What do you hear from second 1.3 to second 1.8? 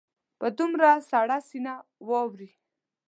سینه